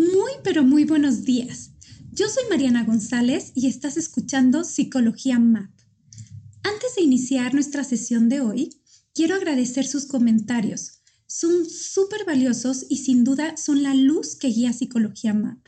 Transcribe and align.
Muy, 0.00 0.32
pero 0.42 0.64
muy 0.64 0.84
buenos 0.84 1.24
días. 1.24 1.72
Yo 2.10 2.26
soy 2.30 2.44
Mariana 2.48 2.84
González 2.84 3.52
y 3.54 3.66
estás 3.66 3.98
escuchando 3.98 4.64
Psicología 4.64 5.38
MAP. 5.38 5.70
Antes 6.62 6.94
de 6.96 7.02
iniciar 7.02 7.52
nuestra 7.52 7.84
sesión 7.84 8.30
de 8.30 8.40
hoy, 8.40 8.80
quiero 9.12 9.34
agradecer 9.34 9.86
sus 9.86 10.06
comentarios. 10.06 11.02
Son 11.26 11.68
súper 11.68 12.24
valiosos 12.24 12.86
y 12.88 12.96
sin 12.96 13.24
duda 13.24 13.58
son 13.58 13.82
la 13.82 13.94
luz 13.94 14.36
que 14.36 14.48
guía 14.48 14.72
Psicología 14.72 15.34
MAP. 15.34 15.66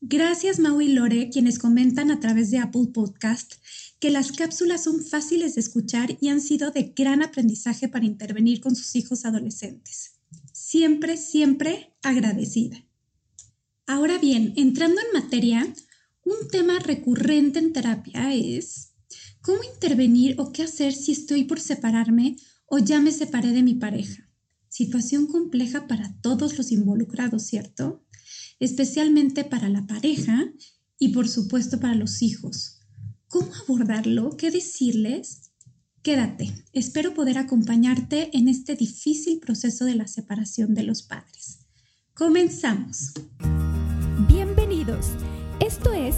Gracias 0.00 0.58
Mau 0.58 0.80
y 0.80 0.88
Lore, 0.88 1.28
quienes 1.28 1.58
comentan 1.58 2.10
a 2.10 2.18
través 2.18 2.50
de 2.50 2.60
Apple 2.60 2.86
Podcast 2.94 3.56
que 3.98 4.08
las 4.08 4.32
cápsulas 4.32 4.84
son 4.84 5.04
fáciles 5.04 5.56
de 5.56 5.60
escuchar 5.60 6.16
y 6.18 6.28
han 6.28 6.40
sido 6.40 6.70
de 6.70 6.94
gran 6.96 7.22
aprendizaje 7.22 7.88
para 7.88 8.06
intervenir 8.06 8.62
con 8.62 8.74
sus 8.74 8.96
hijos 8.96 9.26
adolescentes. 9.26 10.12
Siempre, 10.50 11.18
siempre 11.18 11.94
agradecida. 12.02 12.86
Ahora 13.92 14.18
bien, 14.18 14.52
entrando 14.54 15.00
en 15.00 15.20
materia, 15.20 15.66
un 16.24 16.48
tema 16.52 16.78
recurrente 16.78 17.58
en 17.58 17.72
terapia 17.72 18.32
es 18.32 18.92
cómo 19.40 19.64
intervenir 19.64 20.36
o 20.38 20.52
qué 20.52 20.62
hacer 20.62 20.92
si 20.92 21.10
estoy 21.10 21.42
por 21.42 21.58
separarme 21.58 22.36
o 22.66 22.78
ya 22.78 23.00
me 23.00 23.10
separé 23.10 23.50
de 23.50 23.64
mi 23.64 23.74
pareja. 23.74 24.30
Situación 24.68 25.26
compleja 25.26 25.88
para 25.88 26.16
todos 26.22 26.56
los 26.56 26.70
involucrados, 26.70 27.42
¿cierto? 27.42 28.06
Especialmente 28.60 29.42
para 29.42 29.68
la 29.68 29.84
pareja 29.88 30.52
y 30.96 31.08
por 31.08 31.28
supuesto 31.28 31.80
para 31.80 31.96
los 31.96 32.22
hijos. 32.22 32.82
¿Cómo 33.26 33.50
abordarlo? 33.56 34.36
¿Qué 34.36 34.52
decirles? 34.52 35.50
Quédate, 36.04 36.64
espero 36.72 37.12
poder 37.12 37.38
acompañarte 37.38 38.30
en 38.38 38.46
este 38.46 38.76
difícil 38.76 39.40
proceso 39.40 39.84
de 39.84 39.96
la 39.96 40.06
separación 40.06 40.74
de 40.74 40.84
los 40.84 41.02
padres. 41.02 41.66
Comenzamos. 42.14 43.14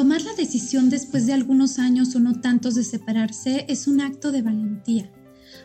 Tomar 0.00 0.22
la 0.22 0.32
decisión 0.32 0.88
después 0.88 1.26
de 1.26 1.34
algunos 1.34 1.78
años 1.78 2.16
o 2.16 2.20
no 2.20 2.40
tantos 2.40 2.74
de 2.74 2.84
separarse 2.84 3.66
es 3.68 3.86
un 3.86 4.00
acto 4.00 4.32
de 4.32 4.40
valentía. 4.40 5.12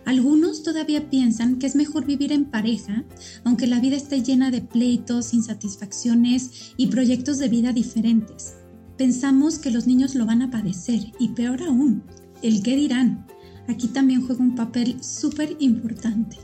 Algunos 0.03 0.61
todavía 0.61 1.09
piensan 1.09 1.57
que 1.57 1.67
es 1.67 1.75
mejor 1.77 2.05
vivir 2.05 2.33
en 2.33 2.43
pareja, 2.43 3.05
aunque 3.45 3.65
la 3.65 3.79
vida 3.79 3.95
esté 3.95 4.21
llena 4.21 4.51
de 4.51 4.59
pleitos, 4.59 5.33
insatisfacciones 5.33 6.73
y 6.75 6.87
proyectos 6.87 7.37
de 7.37 7.47
vida 7.47 7.71
diferentes. 7.71 8.55
Pensamos 8.97 9.57
que 9.57 9.71
los 9.71 9.87
niños 9.87 10.15
lo 10.15 10.25
van 10.25 10.41
a 10.41 10.51
padecer 10.51 11.13
y 11.17 11.29
peor 11.29 11.63
aún, 11.63 12.03
el 12.41 12.61
qué 12.61 12.75
dirán. 12.75 13.25
Aquí 13.69 13.87
también 13.87 14.27
juega 14.27 14.43
un 14.43 14.55
papel 14.55 15.01
súper 15.01 15.55
importante. 15.59 16.39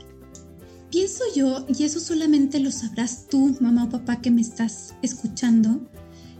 Pienso 0.90 1.24
yo, 1.36 1.66
y 1.68 1.84
eso 1.84 2.00
solamente 2.00 2.58
lo 2.58 2.70
sabrás 2.70 3.26
tú, 3.28 3.54
mamá 3.60 3.84
o 3.84 3.90
papá 3.90 4.22
que 4.22 4.30
me 4.30 4.40
estás 4.40 4.94
escuchando, 5.02 5.90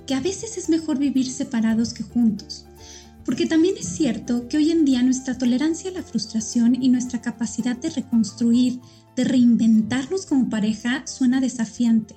que 0.07 0.15
a 0.15 0.21
veces 0.21 0.59
es 0.59 0.69
mejor 0.69 0.99
vivir 0.99 1.31
separados 1.31 1.95
que 1.95 2.03
juntos. 2.03 2.67
Porque 3.25 3.47
también 3.47 3.77
es 3.79 3.87
cierto 3.87 4.49
que 4.49 4.57
hoy 4.57 4.71
en 4.71 4.85
día 4.85 5.03
nuestra 5.03 5.39
tolerancia 5.39 5.91
a 5.91 5.95
la 5.95 6.03
frustración 6.03 6.83
y 6.83 6.89
nuestra 6.89 7.21
capacidad 7.21 7.77
de 7.77 7.91
reconstruir, 7.91 8.81
de 9.17 9.25
reinventarnos 9.25 10.27
como 10.27 10.49
pareja 10.49 11.07
suena 11.07 11.41
desafiante. 11.41 12.17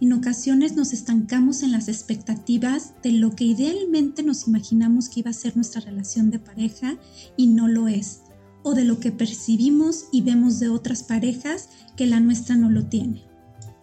En 0.00 0.12
ocasiones 0.12 0.76
nos 0.76 0.92
estancamos 0.92 1.62
en 1.62 1.72
las 1.72 1.88
expectativas 1.88 2.92
de 3.02 3.12
lo 3.12 3.34
que 3.34 3.44
idealmente 3.44 4.22
nos 4.22 4.46
imaginamos 4.46 5.08
que 5.08 5.20
iba 5.20 5.30
a 5.30 5.34
ser 5.34 5.56
nuestra 5.56 5.80
relación 5.80 6.30
de 6.30 6.38
pareja 6.38 6.96
y 7.36 7.48
no 7.48 7.66
lo 7.66 7.88
es, 7.88 8.20
o 8.62 8.74
de 8.74 8.84
lo 8.84 9.00
que 9.00 9.10
percibimos 9.10 10.06
y 10.12 10.22
vemos 10.22 10.60
de 10.60 10.68
otras 10.68 11.02
parejas 11.02 11.68
que 11.96 12.06
la 12.06 12.20
nuestra 12.20 12.54
no 12.54 12.70
lo 12.70 12.86
tiene. 12.86 13.33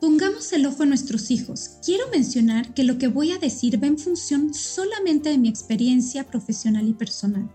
Pongamos 0.01 0.51
el 0.51 0.65
ojo 0.65 0.81
en 0.81 0.89
nuestros 0.89 1.29
hijos. 1.29 1.77
Quiero 1.85 2.09
mencionar 2.09 2.73
que 2.73 2.83
lo 2.83 2.97
que 2.97 3.07
voy 3.07 3.33
a 3.33 3.37
decir 3.37 3.81
va 3.81 3.85
en 3.85 3.99
función 3.99 4.51
solamente 4.51 5.29
de 5.29 5.37
mi 5.37 5.47
experiencia 5.47 6.25
profesional 6.25 6.89
y 6.89 6.93
personal. 6.93 7.51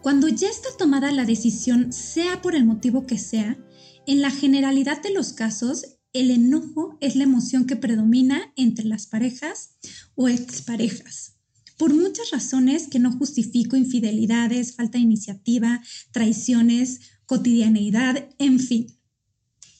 Cuando 0.00 0.28
ya 0.28 0.48
está 0.48 0.68
tomada 0.78 1.10
la 1.10 1.24
decisión, 1.24 1.92
sea 1.92 2.40
por 2.42 2.54
el 2.54 2.64
motivo 2.64 3.08
que 3.08 3.18
sea, 3.18 3.58
en 4.06 4.22
la 4.22 4.30
generalidad 4.30 5.02
de 5.02 5.12
los 5.12 5.32
casos, 5.32 5.96
el 6.12 6.30
enojo 6.30 6.96
es 7.00 7.16
la 7.16 7.24
emoción 7.24 7.66
que 7.66 7.74
predomina 7.74 8.52
entre 8.54 8.84
las 8.84 9.08
parejas 9.08 9.70
o 10.14 10.28
exparejas. 10.28 11.38
Por 11.76 11.92
muchas 11.92 12.30
razones 12.30 12.86
que 12.86 13.00
no 13.00 13.10
justifico 13.10 13.74
infidelidades, 13.74 14.76
falta 14.76 14.98
de 14.98 15.02
iniciativa, 15.02 15.82
traiciones, 16.12 17.00
cotidianeidad, 17.26 18.28
en 18.38 18.60
fin. 18.60 18.86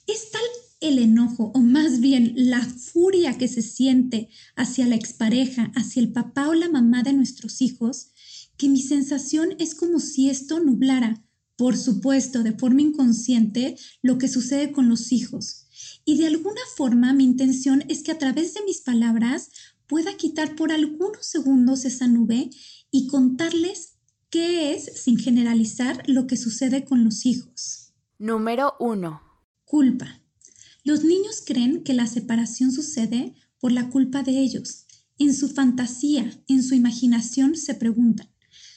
Es 0.09 0.33
tal 0.33 0.43
el 0.89 0.99
enojo 0.99 1.51
o 1.55 1.61
más 1.61 2.01
bien 2.01 2.33
la 2.37 2.63
furia 2.63 3.39
que 3.39 3.49
se 3.49 3.63
siente 3.63 4.29
hacia 4.55 4.87
la 4.87 4.95
expareja, 4.95 5.73
hacia 5.75 6.03
el 6.03 6.13
papá 6.13 6.49
o 6.49 6.55
la 6.55 6.69
mamá 6.69 7.03
de 7.03 7.13
nuestros 7.13 7.63
hijos, 7.63 8.11
que 8.57 8.69
mi 8.69 8.83
sensación 8.83 9.57
es 9.59 9.75
como 9.75 9.99
si 9.99 10.31
esto 10.31 10.61
nublara, 10.61 11.25
por 11.57 11.77
supuesto, 11.77 12.43
de 12.43 12.53
forma 12.53 12.83
inconsciente, 12.83 13.77
lo 14.03 14.19
que 14.19 14.29
sucede 14.29 14.73
con 14.73 14.89
los 14.89 15.13
hijos. 15.13 15.67
Y 16.05 16.19
de 16.19 16.27
alguna 16.27 16.61
forma 16.77 17.13
mi 17.13 17.25
intención 17.25 17.85
es 17.89 18.03
que 18.03 18.13
a 18.13 18.19
través 18.19 18.55
de 18.55 18.65
mis 18.65 18.81
palabras 18.81 19.51
pueda 19.87 20.17
quitar 20.17 20.55
por 20.57 20.73
algunos 20.73 21.27
segundos 21.27 21.85
esa 21.85 22.09
nube 22.09 22.51
y 22.91 23.07
contarles 23.07 23.95
qué 24.31 24.75
es, 24.75 24.85
sin 25.03 25.19
generalizar, 25.19 26.03
lo 26.07 26.27
que 26.27 26.37
sucede 26.37 26.85
con 26.85 27.05
los 27.05 27.25
hijos. 27.25 27.93
Número 28.19 28.75
1. 28.81 29.21
Culpa. 29.65 30.24
Los 30.85 31.03
niños 31.03 31.43
creen 31.45 31.83
que 31.83 31.95
la 31.95 32.07
separación 32.07 32.71
sucede 32.71 33.35
por 33.59 33.73
la 33.73 33.89
culpa 33.89 34.23
de 34.23 34.39
ellos. 34.39 34.85
En 35.19 35.35
su 35.35 35.49
fantasía, 35.49 36.31
en 36.47 36.63
su 36.63 36.75
imaginación 36.75 37.57
se 37.57 37.75
preguntan, 37.75 38.29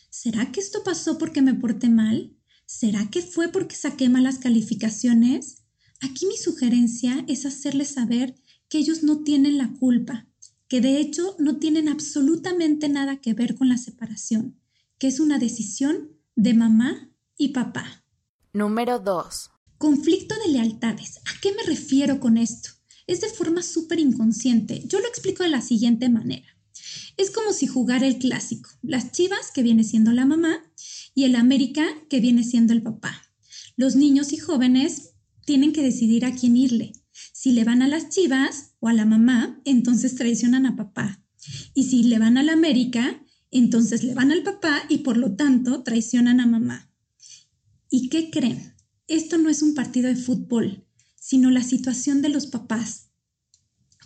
¿será 0.09 0.51
que 0.53 0.61
esto 0.61 0.83
pasó 0.85 1.17
porque 1.17 1.41
me 1.41 1.53
porté 1.53 1.89
mal? 1.89 2.33
¿Será 2.65 3.09
que 3.09 3.21
fue 3.21 3.49
porque 3.49 3.75
saqué 3.75 4.07
malas 4.07 4.39
calificaciones? 4.39 5.63
Aquí 5.99 6.25
mi 6.27 6.37
sugerencia 6.37 7.25
es 7.27 7.45
hacerles 7.45 7.89
saber 7.89 8.35
que 8.69 8.77
ellos 8.77 9.03
no 9.03 9.23
tienen 9.23 9.57
la 9.57 9.73
culpa, 9.73 10.27
que 10.69 10.79
de 10.79 10.99
hecho 10.99 11.35
no 11.39 11.57
tienen 11.57 11.89
absolutamente 11.89 12.87
nada 12.87 13.17
que 13.19 13.33
ver 13.33 13.55
con 13.55 13.67
la 13.67 13.77
separación, 13.77 14.57
que 14.97 15.07
es 15.07 15.19
una 15.19 15.39
decisión 15.39 16.09
de 16.35 16.53
mamá 16.53 17.11
y 17.37 17.49
papá. 17.49 18.05
Número 18.53 18.99
2. 18.99 19.56
Conflicto 19.77 20.33
de 20.43 20.53
lealtades. 20.53 21.19
¿A 21.25 21.39
qué 21.39 21.53
me 21.53 21.61
refiero 21.61 22.19
con 22.19 22.37
esto? 22.37 22.69
Es 23.05 23.21
de 23.21 23.29
forma 23.29 23.61
súper 23.61 23.99
inconsciente. 23.99 24.81
Yo 24.87 24.99
lo 24.99 25.07
explico 25.07 25.43
de 25.43 25.49
la 25.49 25.61
siguiente 25.61 26.09
manera. 26.09 26.47
Es 27.15 27.29
como 27.29 27.53
si 27.53 27.67
jugara 27.67 28.07
el 28.07 28.17
clásico. 28.17 28.71
Las 28.81 29.11
chivas, 29.11 29.51
que 29.53 29.61
viene 29.61 29.83
siendo 29.83 30.11
la 30.13 30.25
mamá, 30.25 30.63
y 31.13 31.25
el 31.25 31.35
América, 31.35 31.85
que 32.09 32.19
viene 32.19 32.43
siendo 32.43 32.73
el 32.73 32.81
papá. 32.81 33.21
Los 33.75 33.95
niños 33.95 34.33
y 34.33 34.37
jóvenes 34.37 35.13
tienen 35.45 35.73
que 35.73 35.83
decidir 35.83 36.25
a 36.25 36.33
quién 36.33 36.57
irle. 36.57 36.93
Si 37.33 37.51
le 37.51 37.63
van 37.63 37.83
a 37.83 37.87
las 37.87 38.09
chivas 38.09 38.73
o 38.79 38.87
a 38.87 38.93
la 38.93 39.05
mamá, 39.05 39.61
entonces 39.63 40.15
traicionan 40.15 40.65
a 40.65 40.75
papá. 40.75 41.23
Y 41.75 41.83
si 41.83 42.03
le 42.03 42.17
van 42.17 42.37
a 42.37 42.43
la 42.43 42.53
América, 42.53 43.23
entonces 43.51 44.03
le 44.03 44.15
van 44.15 44.31
al 44.31 44.41
papá 44.41 44.83
y 44.89 44.99
por 44.99 45.17
lo 45.17 45.35
tanto 45.35 45.83
traicionan 45.83 46.39
a 46.39 46.47
mamá. 46.47 46.91
¿Y 47.91 48.09
qué 48.09 48.31
creen? 48.31 48.76
Esto 49.07 49.37
no 49.37 49.49
es 49.49 49.61
un 49.61 49.73
partido 49.73 50.09
de 50.09 50.15
fútbol, 50.15 50.85
sino 51.15 51.49
la 51.49 51.63
situación 51.63 52.21
de 52.21 52.29
los 52.29 52.47
papás. 52.47 53.09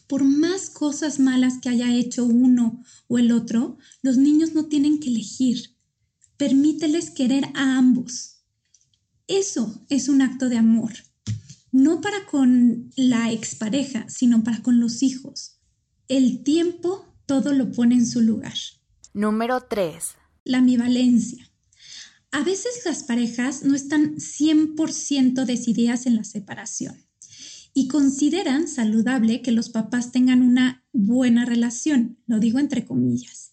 Por 0.07 0.23
más 0.23 0.69
cosas 0.69 1.19
malas 1.19 1.59
que 1.61 1.69
haya 1.69 1.93
hecho 1.95 2.25
uno 2.25 2.83
o 3.07 3.17
el 3.17 3.31
otro, 3.31 3.77
los 4.01 4.17
niños 4.17 4.53
no 4.53 4.65
tienen 4.65 4.99
que 4.99 5.09
elegir. 5.09 5.77
Permíteles 6.37 7.11
querer 7.11 7.45
a 7.53 7.77
ambos. 7.77 8.43
Eso 9.27 9.85
es 9.89 10.09
un 10.09 10.21
acto 10.21 10.49
de 10.49 10.57
amor, 10.57 10.91
no 11.71 12.01
para 12.01 12.25
con 12.25 12.91
la 12.95 13.31
expareja, 13.31 14.09
sino 14.09 14.43
para 14.43 14.61
con 14.61 14.79
los 14.79 15.03
hijos. 15.03 15.59
El 16.07 16.43
tiempo 16.43 17.05
todo 17.25 17.53
lo 17.53 17.71
pone 17.71 17.95
en 17.95 18.05
su 18.05 18.21
lugar. 18.21 18.55
Número 19.13 19.61
3. 19.61 20.03
La 20.43 20.57
ambivalencia. 20.57 21.50
A 22.33 22.43
veces 22.45 22.81
las 22.85 23.03
parejas 23.03 23.63
no 23.63 23.75
están 23.75 24.15
100% 24.15 25.43
decididas 25.43 26.05
en 26.05 26.15
la 26.15 26.23
separación 26.23 27.05
y 27.73 27.89
consideran 27.89 28.69
saludable 28.69 29.41
que 29.41 29.51
los 29.51 29.69
papás 29.69 30.13
tengan 30.13 30.41
una 30.41 30.85
buena 30.93 31.43
relación, 31.43 32.19
lo 32.27 32.39
digo 32.39 32.59
entre 32.59 32.85
comillas. 32.85 33.51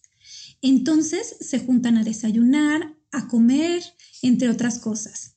Entonces 0.62 1.36
se 1.40 1.58
juntan 1.58 1.98
a 1.98 2.04
desayunar, 2.04 2.96
a 3.10 3.26
comer, 3.26 3.82
entre 4.22 4.48
otras 4.48 4.78
cosas. 4.78 5.34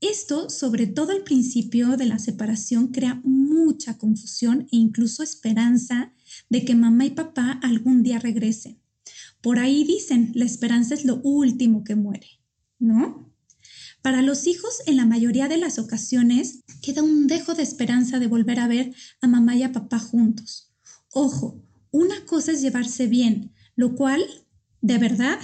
Esto, 0.00 0.48
sobre 0.48 0.86
todo 0.86 1.12
al 1.12 1.22
principio 1.22 1.98
de 1.98 2.06
la 2.06 2.18
separación, 2.18 2.88
crea 2.88 3.20
mucha 3.24 3.98
confusión 3.98 4.62
e 4.72 4.76
incluso 4.76 5.22
esperanza 5.22 6.14
de 6.48 6.64
que 6.64 6.74
mamá 6.74 7.04
y 7.04 7.10
papá 7.10 7.60
algún 7.62 8.02
día 8.02 8.18
regresen. 8.18 8.80
Por 9.42 9.58
ahí 9.58 9.84
dicen, 9.84 10.32
la 10.34 10.46
esperanza 10.46 10.94
es 10.94 11.04
lo 11.04 11.20
último 11.22 11.84
que 11.84 11.94
muere. 11.94 12.39
¿No? 12.80 13.30
Para 14.02 14.22
los 14.22 14.46
hijos, 14.46 14.78
en 14.86 14.96
la 14.96 15.04
mayoría 15.04 15.46
de 15.46 15.58
las 15.58 15.78
ocasiones, 15.78 16.64
queda 16.80 17.02
un 17.02 17.26
dejo 17.26 17.54
de 17.54 17.62
esperanza 17.62 18.18
de 18.18 18.26
volver 18.26 18.58
a 18.58 18.66
ver 18.66 18.94
a 19.20 19.28
mamá 19.28 19.54
y 19.56 19.62
a 19.62 19.72
papá 19.72 19.98
juntos. 19.98 20.72
Ojo, 21.12 21.62
una 21.90 22.24
cosa 22.24 22.52
es 22.52 22.62
llevarse 22.62 23.06
bien, 23.06 23.52
lo 23.76 23.94
cual, 23.94 24.24
de 24.80 24.98
verdad, 24.98 25.38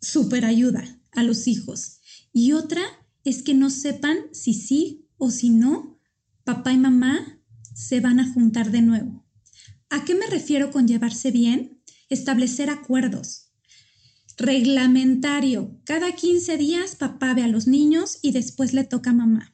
super 0.00 0.44
ayuda 0.44 1.00
a 1.12 1.22
los 1.22 1.46
hijos. 1.46 2.00
Y 2.32 2.52
otra 2.52 2.82
es 3.22 3.42
que 3.42 3.54
no 3.54 3.70
sepan 3.70 4.16
si 4.32 4.54
sí 4.54 5.08
o 5.16 5.30
si 5.30 5.50
no, 5.50 6.00
papá 6.42 6.72
y 6.72 6.78
mamá 6.78 7.40
se 7.74 8.00
van 8.00 8.18
a 8.18 8.32
juntar 8.32 8.72
de 8.72 8.82
nuevo. 8.82 9.24
¿A 9.88 10.04
qué 10.04 10.14
me 10.14 10.26
refiero 10.26 10.72
con 10.72 10.88
llevarse 10.88 11.30
bien? 11.30 11.80
Establecer 12.08 12.70
acuerdos 12.70 13.43
Reglamentario. 14.36 15.78
Cada 15.84 16.12
15 16.12 16.56
días 16.56 16.96
papá 16.96 17.34
ve 17.34 17.44
a 17.44 17.48
los 17.48 17.66
niños 17.66 18.18
y 18.20 18.32
después 18.32 18.74
le 18.74 18.84
toca 18.84 19.10
a 19.10 19.14
mamá. 19.14 19.53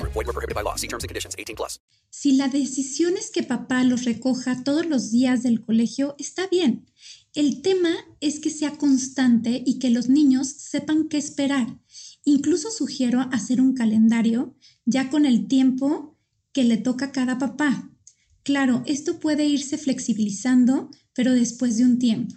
Void 0.21 0.27
were 0.27 0.33
prohibited 0.33 0.55
by 0.55 0.63
law. 0.63 0.75
See 0.75 0.87
terms 0.87 1.03
and 1.03 1.09
conditions. 1.09 1.35
18 1.37 1.55
plus. 1.55 1.79
Si 2.09 2.33
la 2.33 2.47
decisión 2.47 3.17
es 3.17 3.31
que 3.31 3.43
papá 3.43 3.83
los 3.83 4.05
recoja 4.05 4.63
todos 4.63 4.85
los 4.85 5.11
días 5.11 5.43
del 5.43 5.61
colegio, 5.61 6.15
está 6.19 6.47
bien. 6.47 6.85
El 7.33 7.61
tema 7.61 7.91
es 8.19 8.39
que 8.39 8.49
sea 8.49 8.77
constante 8.77 9.63
y 9.65 9.79
que 9.79 9.89
los 9.89 10.09
niños 10.09 10.47
sepan 10.47 11.07
qué 11.07 11.17
esperar. 11.17 11.79
Incluso 12.25 12.69
sugiero 12.69 13.29
hacer 13.31 13.61
un 13.61 13.73
calendario 13.73 14.55
ya 14.85 15.09
con 15.09 15.25
el 15.25 15.47
tiempo 15.47 16.17
que 16.51 16.65
le 16.65 16.77
toca 16.77 17.05
a 17.05 17.11
cada 17.11 17.39
papá. 17.39 17.89
Claro, 18.43 18.83
esto 18.85 19.19
puede 19.19 19.45
irse 19.45 19.77
flexibilizando 19.77 20.89
pero 21.13 21.33
después 21.33 21.77
de 21.77 21.85
un 21.85 21.99
tiempo. 21.99 22.35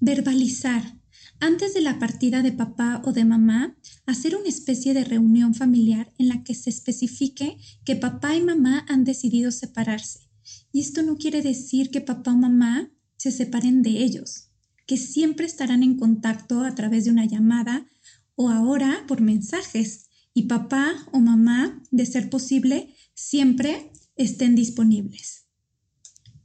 Verbalizar. 0.00 1.00
Antes 1.40 1.74
de 1.74 1.82
la 1.82 1.98
partida 1.98 2.42
de 2.42 2.52
papá 2.52 3.02
o 3.04 3.12
de 3.12 3.24
mamá, 3.24 3.76
hacer 4.06 4.36
una 4.36 4.48
especie 4.48 4.94
de 4.94 5.04
reunión 5.04 5.54
familiar 5.54 6.12
en 6.18 6.28
la 6.28 6.42
que 6.42 6.54
se 6.54 6.70
especifique 6.70 7.58
que 7.84 7.96
papá 7.96 8.34
y 8.36 8.42
mamá 8.42 8.86
han 8.88 9.04
decidido 9.04 9.50
separarse. 9.50 10.30
Y 10.72 10.80
esto 10.80 11.02
no 11.02 11.16
quiere 11.16 11.42
decir 11.42 11.90
que 11.90 12.00
papá 12.00 12.32
o 12.32 12.36
mamá 12.36 12.90
se 13.16 13.30
separen 13.30 13.82
de 13.82 14.02
ellos, 14.02 14.50
que 14.86 14.96
siempre 14.96 15.46
estarán 15.46 15.82
en 15.82 15.96
contacto 15.96 16.64
a 16.64 16.74
través 16.74 17.04
de 17.04 17.10
una 17.10 17.26
llamada 17.26 17.86
o 18.34 18.50
ahora 18.50 19.04
por 19.06 19.20
mensajes 19.20 20.08
y 20.32 20.44
papá 20.44 20.94
o 21.12 21.18
mamá, 21.18 21.82
de 21.90 22.06
ser 22.06 22.30
posible, 22.30 22.94
siempre 23.14 23.90
estén 24.16 24.54
disponibles. 24.54 25.46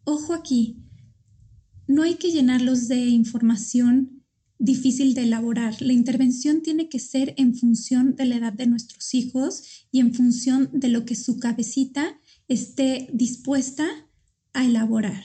Ojo 0.03 0.33
aquí, 0.33 0.83
no 1.87 2.03
hay 2.03 2.15
que 2.15 2.31
llenarlos 2.31 2.87
de 2.87 3.07
información 3.07 4.20
difícil 4.61 5.15
de 5.15 5.23
elaborar. 5.23 5.81
La 5.81 5.93
intervención 5.93 6.61
tiene 6.61 6.87
que 6.87 6.99
ser 6.99 7.33
en 7.37 7.55
función 7.55 8.15
de 8.15 8.25
la 8.25 8.37
edad 8.37 8.53
de 8.53 8.67
nuestros 8.67 9.13
hijos 9.15 9.63
y 9.91 9.99
en 9.99 10.13
función 10.13 10.69
de 10.71 10.87
lo 10.87 11.03
que 11.03 11.15
su 11.15 11.39
cabecita 11.39 12.19
esté 12.47 13.09
dispuesta 13.11 13.87
a 14.53 14.65
elaborar. 14.65 15.23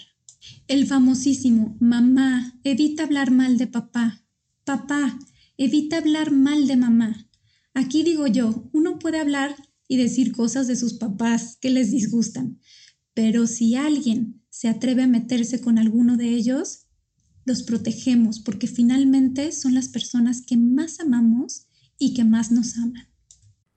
El 0.69 0.87
famosísimo, 0.87 1.77
mamá, 1.81 2.59
evita 2.65 3.03
hablar 3.03 3.31
mal 3.31 3.59
de 3.59 3.67
papá. 3.67 4.25
Papá, 4.65 5.19
evita 5.59 5.99
hablar 5.99 6.31
mal 6.33 6.67
de 6.67 6.77
mamá. 6.77 7.31
Aquí 7.75 8.03
digo 8.05 8.27
yo, 8.27 8.71
uno 8.73 8.99
puede 8.99 9.21
hablar 9.21 9.55
y 9.87 9.99
decir 9.99 10.33
cosas 10.33 10.67
de 10.67 10.77
sus 10.77 10.95
papás 10.95 11.59
que 11.61 11.71
les 11.71 11.91
disgustan, 11.91 12.59
pero 13.13 13.47
si 13.47 13.77
alguien 13.77 14.43
se 14.49 14.69
atreve 14.69 15.03
a 15.03 15.07
meterse 15.07 15.61
con 15.61 15.79
alguno 15.79 16.17
de 16.17 16.31
ellos, 16.31 16.86
los 17.47 17.63
protegemos 17.63 18.41
porque 18.41 18.67
finalmente 18.67 19.53
son 19.53 19.73
las 19.73 19.89
personas 19.89 20.43
que 20.43 20.59
más 20.59 21.01
amamos 21.01 21.67
y 21.99 22.13
que 22.13 22.25
más 22.25 22.53
nos 22.53 22.77
aman. 22.77 23.09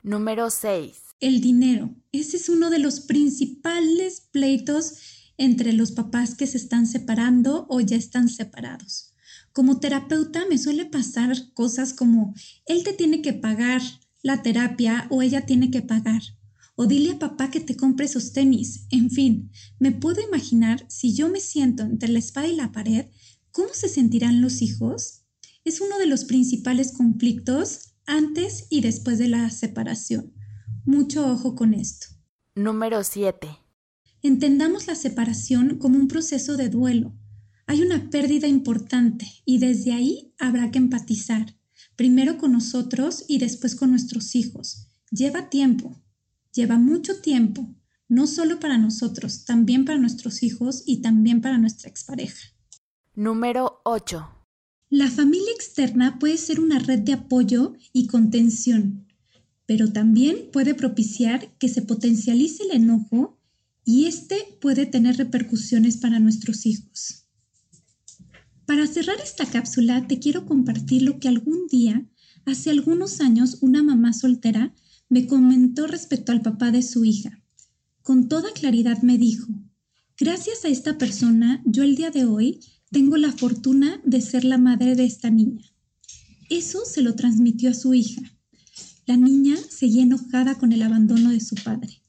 Número 0.04 0.50
6. 0.50 0.98
El 1.22 1.40
dinero. 1.40 1.96
Ese 2.12 2.36
es 2.36 2.50
uno 2.50 2.70
de 2.70 2.80
los 2.80 3.00
principales 3.00 4.28
pleitos 4.32 4.96
entre 5.38 5.72
los 5.72 5.92
papás 5.94 6.36
que 6.36 6.48
se 6.48 6.58
están 6.58 6.86
separando 6.86 7.66
o 7.70 7.80
ya 7.80 7.96
están 7.96 8.28
separados. 8.28 9.14
Como 9.54 9.80
terapeuta 9.80 10.46
me 10.50 10.58
suele 10.58 10.86
pasar 10.86 11.54
cosas 11.54 11.94
como, 11.94 12.34
él 12.66 12.84
te 12.84 12.92
tiene 12.92 13.22
que 13.22 13.34
pagar 13.34 13.82
la 14.22 14.42
terapia 14.42 15.08
o 15.10 15.22
ella 15.22 15.46
tiene 15.46 15.72
que 15.72 15.82
pagar 15.82 16.22
o 16.82 16.86
dile 16.86 17.12
a 17.12 17.20
papá 17.20 17.52
que 17.52 17.60
te 17.60 17.76
compre 17.76 18.06
esos 18.06 18.32
tenis. 18.32 18.86
En 18.90 19.12
fin, 19.12 19.52
me 19.80 19.92
puedo 19.92 20.22
imaginar 20.22 20.86
si 20.88 21.14
yo 21.14 21.28
me 21.28 21.42
siento 21.42 21.84
entre 21.84 22.08
la 22.08 22.20
espada 22.20 22.48
y 22.48 22.56
la 22.56 22.72
pared, 22.72 23.08
¿cómo 23.60 23.74
se 23.74 23.90
sentirán 23.90 24.40
los 24.42 24.62
hijos? 24.62 25.26
Es 25.66 25.82
uno 25.82 25.98
de 25.98 26.06
los 26.06 26.24
principales 26.24 26.94
conflictos 26.94 27.94
antes 28.06 28.68
y 28.70 28.80
después 28.80 29.18
de 29.18 29.28
la 29.28 29.50
separación. 29.50 30.34
Mucho 30.86 31.30
ojo 31.30 31.56
con 31.56 31.74
esto. 31.74 32.08
Número 32.56 33.04
7. 33.04 33.50
Entendamos 34.24 34.88
la 34.88 34.96
separación 34.96 35.78
como 35.78 35.98
un 35.98 36.08
proceso 36.08 36.56
de 36.56 36.70
duelo. 36.70 37.14
Hay 37.68 37.82
una 37.82 38.10
pérdida 38.10 38.48
importante 38.48 39.28
y 39.44 39.58
desde 39.58 39.92
ahí 39.92 40.34
habrá 40.38 40.72
que 40.72 40.78
empatizar, 40.78 41.58
primero 41.98 42.38
con 42.38 42.54
nosotros 42.54 43.26
y 43.28 43.40
después 43.40 43.76
con 43.76 43.90
nuestros 43.90 44.36
hijos. 44.36 44.88
Lleva 45.12 45.50
tiempo, 45.50 46.02
lleva 46.54 46.80
mucho 46.80 47.20
tiempo, 47.20 47.76
no 48.08 48.26
solo 48.26 48.62
para 48.62 48.78
nosotros, 48.78 49.44
también 49.44 49.84
para 49.84 50.00
nuestros 50.00 50.44
hijos 50.44 50.82
y 50.86 51.02
también 51.02 51.42
para 51.42 51.58
nuestra 51.58 51.90
expareja. 51.90 52.54
Número 53.20 53.82
8. 53.84 54.30
La 54.90 55.12
familia 55.12 55.52
externa 55.54 56.20
puede 56.20 56.38
ser 56.38 56.62
una 56.62 56.80
red 56.80 57.00
de 57.00 57.12
apoyo 57.12 57.74
y 57.92 58.08
contención, 58.08 59.08
pero 59.66 59.92
también 59.92 60.50
puede 60.54 60.74
propiciar 60.74 61.54
que 61.58 61.68
se 61.68 61.82
potencialice 61.82 62.64
el 62.64 62.72
enojo 62.72 63.38
y 63.84 64.06
este 64.06 64.38
puede 64.62 64.86
tener 64.86 65.18
repercusiones 65.18 65.98
para 65.98 66.20
nuestros 66.20 66.66
hijos. 66.66 67.26
Para 68.66 68.88
cerrar 68.88 69.18
esta 69.22 69.46
cápsula 69.46 70.08
te 70.08 70.20
quiero 70.20 70.46
compartir 70.46 71.02
lo 71.02 71.20
que 71.20 71.28
algún 71.28 71.68
día, 71.68 72.10
hace 72.46 72.70
algunos 72.70 73.20
años, 73.20 73.58
una 73.60 73.84
mamá 73.84 74.14
soltera 74.14 74.74
me 75.10 75.28
comentó 75.28 75.88
respecto 75.88 76.32
al 76.32 76.42
papá 76.42 76.72
de 76.72 76.84
su 76.84 77.04
hija. 77.04 77.44
Con 78.02 78.30
toda 78.30 78.54
claridad 78.54 79.02
me 79.02 79.18
dijo, 79.18 79.48
gracias 80.18 80.64
a 80.64 80.70
esta 80.70 80.98
persona, 80.98 81.62
yo 81.66 81.84
el 81.84 81.98
día 81.98 82.12
de 82.12 82.24
hoy 82.24 82.62
tengo 82.92 83.18
la 83.18 83.32
fortuna 83.32 84.02
de 84.04 84.22
ser 84.22 84.44
la 84.44 84.58
madre 84.58 84.96
de 84.96 85.06
esta 85.06 85.30
niña. 85.30 85.66
Eso 86.50 86.80
se 86.86 87.02
lo 87.02 87.16
transmitió 87.16 87.70
a 87.70 87.76
su 87.76 87.94
hija. 87.94 88.22
La 89.06 89.18
niña 89.18 89.56
seguía 89.70 90.04
enojada 90.04 90.56
con 90.58 90.72
el 90.72 90.82
abandono 90.82 91.30
de 91.30 91.40
su 91.40 91.56
padre. 91.56 92.02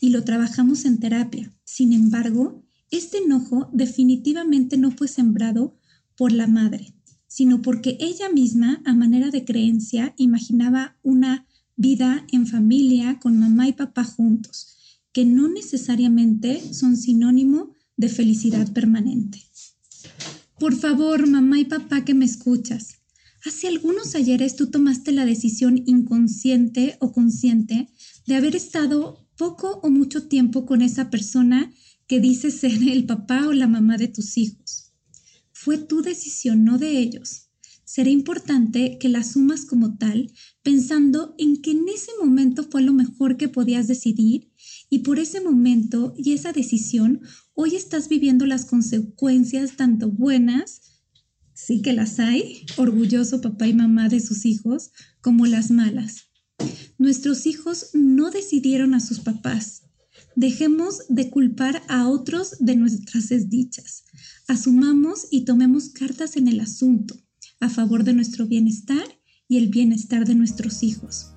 y 0.00 0.08
lo 0.08 0.24
trabajamos 0.24 0.84
en 0.86 0.98
terapia. 0.98 1.52
Sin 1.64 1.92
embargo, 1.92 2.64
este 2.90 3.18
enojo 3.18 3.68
definitivamente 3.72 4.76
no 4.78 4.90
fue 4.90 5.08
sembrado 5.08 5.76
por 6.16 6.32
la 6.32 6.46
madre, 6.46 6.94
sino 7.26 7.60
porque 7.60 7.98
ella 8.00 8.30
misma, 8.30 8.80
a 8.84 8.94
manera 8.94 9.30
de 9.30 9.44
creencia, 9.44 10.14
imaginaba 10.16 10.96
una 11.02 11.46
vida 11.76 12.26
en 12.32 12.46
familia 12.46 13.18
con 13.18 13.38
mamá 13.38 13.68
y 13.68 13.72
papá 13.72 14.04
juntos, 14.04 14.76
que 15.12 15.24
no 15.24 15.48
necesariamente 15.48 16.72
son 16.72 16.96
sinónimo 16.96 17.74
de 17.96 18.08
felicidad 18.08 18.72
permanente. 18.72 19.42
Por 20.58 20.74
favor, 20.74 21.26
mamá 21.26 21.60
y 21.60 21.66
papá 21.66 22.02
que 22.06 22.14
me 22.14 22.24
escuchas, 22.24 23.02
hace 23.44 23.68
algunos 23.68 24.14
ayeres 24.14 24.56
tú 24.56 24.68
tomaste 24.68 25.12
la 25.12 25.26
decisión 25.26 25.82
inconsciente 25.84 26.96
o 26.98 27.12
consciente 27.12 27.90
de 28.26 28.36
haber 28.36 28.56
estado 28.56 29.28
poco 29.36 29.80
o 29.82 29.90
mucho 29.90 30.28
tiempo 30.28 30.64
con 30.64 30.80
esa 30.80 31.10
persona 31.10 31.74
que 32.06 32.20
dice 32.20 32.50
ser 32.50 32.82
el 32.88 33.04
papá 33.04 33.46
o 33.46 33.52
la 33.52 33.68
mamá 33.68 33.98
de 33.98 34.08
tus 34.08 34.38
hijos. 34.38 34.94
Fue 35.52 35.76
tu 35.76 36.00
decisión, 36.00 36.64
no 36.64 36.78
de 36.78 37.00
ellos. 37.00 37.50
Será 37.84 38.08
importante 38.08 38.96
que 38.98 39.10
la 39.10 39.18
asumas 39.18 39.66
como 39.66 39.98
tal, 39.98 40.32
pensando 40.62 41.34
en 41.36 41.60
que 41.60 41.72
en 41.72 41.86
ese 41.94 42.12
momento 42.18 42.64
fue 42.64 42.80
lo 42.80 42.94
mejor 42.94 43.36
que 43.36 43.48
podías 43.48 43.88
decidir 43.88 44.50
y 44.88 45.00
por 45.00 45.18
ese 45.18 45.40
momento 45.40 46.14
y 46.16 46.32
esa 46.32 46.52
decisión 46.52 47.22
hoy 47.54 47.74
estás 47.74 48.08
viviendo 48.08 48.46
las 48.46 48.64
consecuencias 48.64 49.76
tanto 49.76 50.10
buenas, 50.10 51.02
sí 51.54 51.82
que 51.82 51.92
las 51.92 52.20
hay, 52.20 52.66
orgulloso 52.76 53.40
papá 53.40 53.66
y 53.66 53.74
mamá 53.74 54.08
de 54.08 54.20
sus 54.20 54.44
hijos, 54.44 54.92
como 55.20 55.46
las 55.46 55.70
malas. 55.70 56.26
Nuestros 56.98 57.46
hijos 57.46 57.90
no 57.94 58.30
decidieron 58.30 58.94
a 58.94 59.00
sus 59.00 59.20
papás. 59.20 59.82
Dejemos 60.34 61.02
de 61.08 61.30
culpar 61.30 61.82
a 61.88 62.08
otros 62.08 62.56
de 62.60 62.76
nuestras 62.76 63.28
desdichas. 63.28 64.04
Asumamos 64.48 65.26
y 65.30 65.44
tomemos 65.44 65.88
cartas 65.90 66.36
en 66.36 66.48
el 66.48 66.60
asunto 66.60 67.16
a 67.60 67.68
favor 67.68 68.04
de 68.04 68.12
nuestro 68.12 68.46
bienestar 68.46 69.04
y 69.48 69.58
el 69.58 69.68
bienestar 69.68 70.26
de 70.26 70.34
nuestros 70.34 70.82
hijos. 70.82 71.32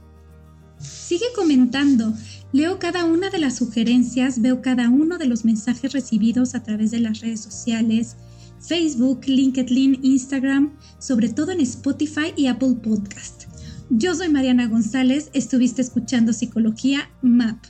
Sigue 0.80 1.26
comentando. 1.36 2.14
Leo 2.52 2.80
cada 2.80 3.06
una 3.06 3.30
de 3.30 3.38
las 3.38 3.58
sugerencias, 3.58 4.42
veo 4.42 4.62
cada 4.62 4.90
uno 4.90 5.18
de 5.18 5.28
los 5.28 5.46
mensajes 5.46 5.94
recibidos 5.94 6.56
a 6.56 6.64
través 6.64 6.90
de 6.90 7.00
las 7.00 7.20
redes 7.20 7.42
sociales, 7.42 8.16
Facebook, 8.60 9.22
LinkedIn, 9.26 10.00
Instagram, 10.02 10.74
sobre 10.98 11.30
todo 11.30 11.52
en 11.52 11.62
Spotify 11.62 12.34
y 12.36 12.48
Apple 12.48 12.76
Podcast. 12.82 13.44
Yo 13.90 14.16
soy 14.16 14.30
Mariana 14.30 14.68
González, 14.68 15.30
estuviste 15.34 15.82
escuchando 15.82 16.34
Psicología 16.34 17.10
MAP. 17.22 17.64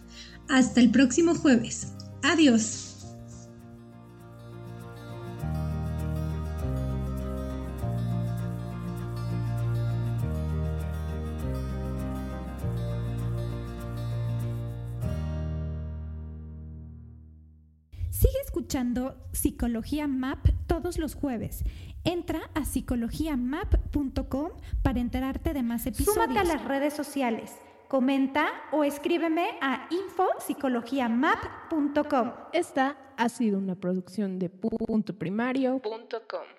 Hasta 0.48 0.80
el 0.80 0.90
próximo 0.90 1.36
jueves. 1.36 1.90
Adiós. 2.24 2.89
Escuchando 18.50 19.16
Psicología 19.32 20.08
Map 20.08 20.48
todos 20.66 20.98
los 20.98 21.14
jueves. 21.14 21.64
Entra 22.04 22.50
a 22.56 22.66
psicologiamap.com 22.66 24.50
para 24.82 25.00
enterarte 25.00 25.54
de 25.54 25.62
más 25.62 25.86
episodios. 25.86 26.16
Súmate 26.16 26.40
a 26.40 26.44
las 26.44 26.66
redes 26.66 26.96
sociales, 26.96 27.56
comenta 27.88 28.48
o 28.72 28.84
escríbeme 28.84 29.50
a 29.62 29.88
infopsicologiamap.com. 29.92 32.32
Esta 32.52 32.98
ha 33.18 33.30
sido 33.30 33.60
una 33.60 33.76
producción 33.76 34.40
de 34.40 34.50
puntoprimario.com. 34.50 36.59